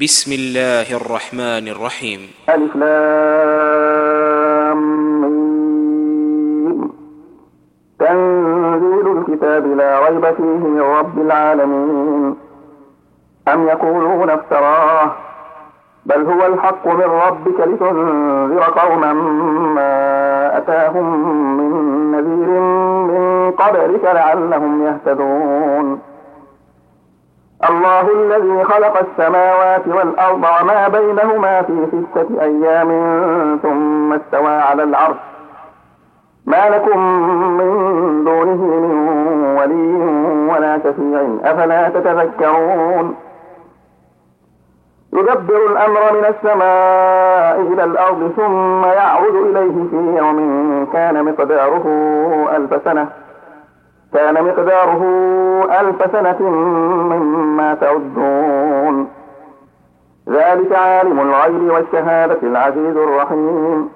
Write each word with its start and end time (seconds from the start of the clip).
بسم 0.00 0.32
الله 0.32 0.96
الرحمن 0.96 1.68
الرحيم. 1.68 2.20
ألف 2.48 2.72
تنزيل 7.98 9.06
الكتاب 9.18 9.66
لا 9.66 10.08
ريب 10.08 10.34
فيه 10.34 10.42
من 10.42 10.80
رب 10.80 11.18
العالمين. 11.18 12.36
أم 13.48 13.68
يقولون 13.68 14.30
افتراه؟ 14.30 15.12
بل 16.06 16.22
هو 16.22 16.46
الحق 16.46 16.88
من 16.88 17.10
ربك 17.26 17.60
لتنذر 17.60 18.62
قوما 18.62 19.12
ما 19.74 20.58
أتاهم 20.58 21.06
من 21.58 21.72
نذير 22.12 22.60
من 23.10 23.50
قبلك 23.50 24.04
لعلهم 24.04 24.86
يهتدون. 24.86 26.13
الله 27.70 28.00
الذي 28.00 28.64
خلق 28.64 28.98
السماوات 28.98 29.88
والأرض 29.88 30.44
وما 30.60 30.88
بينهما 30.88 31.62
في 31.62 31.86
ستة 31.92 32.42
أيام 32.42 32.88
ثم 33.62 34.12
استوى 34.12 34.56
على 34.56 34.82
العرش. 34.82 35.16
ما 36.46 36.68
لكم 36.68 36.98
من 37.58 38.24
دونه 38.24 38.62
من 38.64 39.56
ولي 39.58 39.94
ولا 40.52 40.78
شفيع. 40.78 41.38
أفلا 41.44 41.88
تتذكرون؟ 41.88 43.14
يدبر 45.12 45.66
الأمر 45.66 46.12
من 46.12 46.24
السماء 46.24 47.60
إلى 47.72 47.84
الأرض 47.84 48.32
ثم 48.36 48.84
يعرض 48.84 49.34
إليه 49.34 49.90
في 49.90 50.16
يوم 50.18 50.88
كان 50.92 51.24
مقداره 51.24 51.86
ألف 52.56 52.84
سنة. 52.84 53.23
كان 54.14 54.44
مقداره 54.44 55.02
ألف 55.80 56.12
سنة 56.12 56.42
مما 56.42 57.74
تعدون. 57.74 59.08
ذلك 60.28 60.72
عالم 60.72 61.20
الغيب 61.20 61.70
والشهادة 61.72 62.38
العزيز 62.42 62.96
الرحيم. 62.96 63.88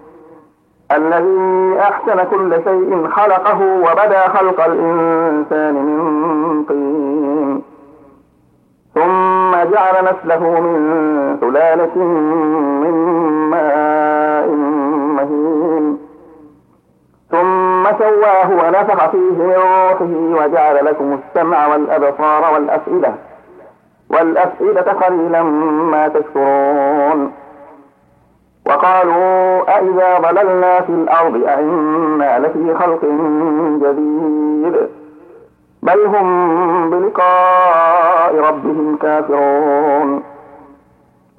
الذي 0.92 1.80
أحسن 1.80 2.24
كل 2.30 2.54
شيء 2.64 3.08
خلقه 3.08 3.60
وبدا 3.62 4.28
خلق 4.28 4.64
الإنسان 4.64 5.74
من 5.74 6.64
طين. 6.64 7.62
ثم 8.94 9.50
جعل 9.50 10.04
نسله 10.04 10.60
من 10.60 11.36
سلالة 11.40 11.98
من 12.82 12.94
ماء 13.50 14.48
مهين. 15.16 16.07
سواه 17.98 18.50
ونفخ 18.50 19.10
فيه 19.10 19.18
من 19.18 19.52
روحه 19.52 20.44
وجعل 20.44 20.84
لكم 20.84 21.18
السمع 21.18 21.66
والأبصار 21.66 22.54
والأفئدة 22.54 23.12
والأفئدة 24.10 24.92
قليلا 24.92 25.42
ما 25.42 26.08
تشكرون. 26.08 27.32
وقالوا 28.66 29.76
أئذا 29.76 30.18
ضللنا 30.18 30.80
في 30.80 30.92
الأرض 30.92 31.44
أئنا 31.44 32.38
لفي 32.38 32.74
خلق 32.74 33.04
جديد. 33.82 34.88
بل 35.82 36.06
هم 36.06 36.90
بلقاء 36.90 38.34
ربهم 38.34 38.98
كافرون. 39.02 40.17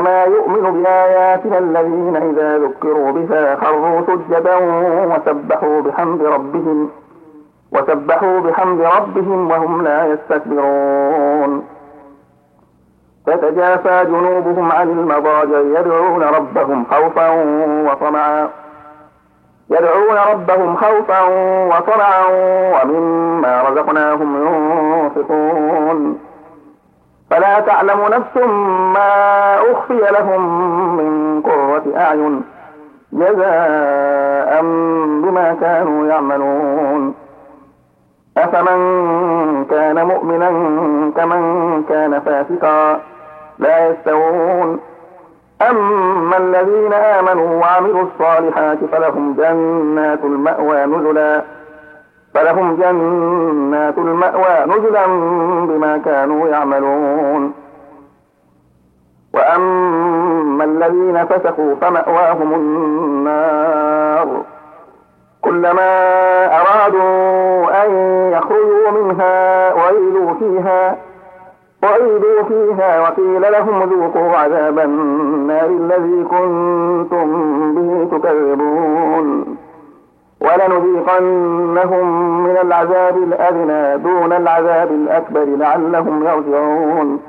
إنما 0.00 0.24
يؤمن 0.24 0.82
بآياتنا 0.82 1.58
الذين 1.58 2.16
إذا 2.16 2.58
ذكروا 2.58 3.10
بها 3.12 3.56
خروا 3.56 4.00
سجدا 4.06 4.56
وسبحوا 5.06 5.80
بحمد 5.80 6.22
ربهم 6.22 6.90
وسبحوا 7.72 8.40
بحمد 8.40 8.80
ربهم 8.80 9.50
وهم 9.50 9.82
لا 9.82 10.06
يستكبرون. 10.06 11.64
تتجافى 13.26 14.04
جنوبهم 14.04 14.72
عن 14.72 14.88
المضاجع 14.90 15.80
يدعون 15.80 16.22
ربهم 16.22 16.84
خوفا 16.90 17.28
وطمعا 17.90 18.48
يدعون 19.70 20.16
ربهم 20.32 20.76
خوفا 20.76 21.22
وطمعا 21.66 22.24
ومما 22.74 23.62
رزقناهم 23.62 24.46
ينفقون. 24.46 26.29
فلا 27.30 27.60
تعلم 27.60 28.00
نفس 28.06 28.36
ما 28.94 29.54
أخفي 29.72 30.00
لهم 30.12 30.42
من 30.96 31.42
قرة 31.42 31.82
أعين 31.96 32.42
جزاء 33.12 34.62
بما 35.22 35.56
كانوا 35.60 36.06
يعملون. 36.06 37.14
أفمن 38.38 38.80
كان 39.70 40.06
مؤمنا 40.06 40.50
كمن 41.16 41.82
كان 41.88 42.20
فاسقا 42.20 43.00
لا 43.58 43.88
يستوون. 43.88 44.80
أما 45.70 46.36
الذين 46.36 46.92
آمنوا 46.92 47.60
وعملوا 47.60 48.02
الصالحات 48.02 48.78
فلهم 48.92 49.34
جنات 49.38 50.24
المأوى 50.24 50.86
نزلا. 50.86 51.42
فلهم 52.34 52.76
جنات 52.76 53.98
المأوى 53.98 54.66
نزلا 54.66 55.06
بما 55.66 56.00
كانوا 56.04 56.48
يعملون. 56.48 57.52
وأما 59.34 60.64
الذين 60.64 61.24
فسقوا 61.24 61.74
فمأواهم 61.74 62.54
النار. 62.54 64.42
كلما 65.40 65.90
أرادوا 66.60 67.84
أن 67.84 67.90
يخرجوا 68.32 68.90
منها 68.90 69.74
وعيدوا 69.74 70.34
فيها 70.34 70.96
وعيدوا 71.82 72.42
فيها 72.48 73.00
وقيل 73.00 73.52
لهم 73.52 73.82
ذوقوا 73.82 74.36
عذاب 74.36 74.78
النار 74.78 75.66
الذي 75.66 76.24
كنتم 76.24 77.28
به 77.74 78.18
تكذبون. 78.18 79.49
ولنذيقنهم 80.40 82.06
من 82.44 82.56
العذاب 82.56 83.16
الأدنى 83.16 83.98
دون 83.98 84.32
العذاب 84.32 84.90
الأكبر 84.90 85.44
لعلهم 85.44 86.26
يرجعون. 86.26 87.20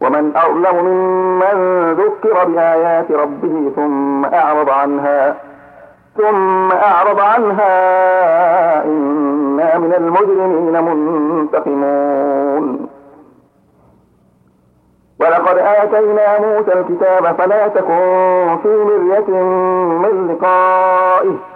ومن 0.00 0.36
أظلم 0.36 0.84
ممن 0.84 1.92
ذكر 1.92 2.44
بآيات 2.44 3.12
ربه 3.12 3.70
ثم 3.76 4.24
أعرض 4.24 4.70
عنها 4.70 5.36
ثم 6.16 6.72
أعرض 6.72 7.20
عنها 7.20 8.84
إنا 8.84 9.78
من 9.78 9.94
المجرمين 9.94 10.84
منتقمون. 10.84 12.86
ولقد 15.20 15.58
آتينا 15.58 16.38
موسى 16.40 16.72
الكتاب 16.72 17.36
فلا 17.38 17.68
تكن 17.68 18.56
في 18.62 18.68
مرية 18.68 19.40
من 20.02 20.28
لقائه 20.32 21.55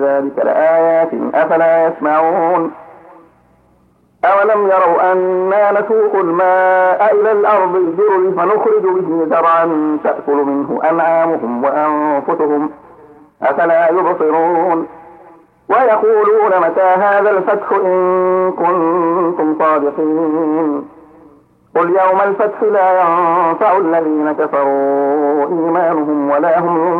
ذلك 0.00 0.38
لآيات 0.46 1.10
أفلا 1.34 1.86
يسمعون؟ 1.86 2.70
أولم 4.24 4.66
يروا 4.66 5.12
أنا 5.12 5.80
نسوق 5.80 6.14
الماء 6.14 7.14
إلى 7.20 7.32
الأرض 7.32 7.76
الجرز 7.76 8.34
فنخرج 8.36 8.82
به 8.82 9.26
زرعا 9.30 9.98
تأكل 10.04 10.32
منه 10.36 10.80
أنعامهم 10.90 11.64
وأنفسهم 11.64 12.70
أفلا 13.42 13.88
يبصرون؟ 13.90 14.86
ويقولون 15.68 16.60
متى 16.60 16.80
هذا 16.80 17.30
الفتح 17.30 17.72
إن 17.72 18.52
كنتم 18.52 19.56
صادقين؟ 19.58 20.88
قل 21.76 21.88
يوم 21.88 22.20
الفتح 22.26 22.62
لا 22.62 23.00
ينفع 23.00 23.76
الذين 23.76 24.32
كفروا 24.32 25.46
إيمانهم 25.48 26.30
ولا 26.30 26.58
هم 26.58 26.99